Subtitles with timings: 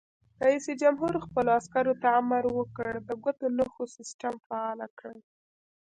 [0.45, 5.19] رئیس جمهور خپلو عسکرو ته امر وکړ؛ د ګوتو نښو سیسټم فعال کړئ!